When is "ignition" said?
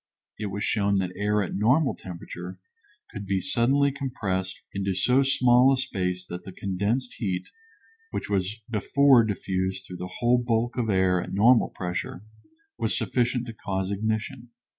13.91-14.49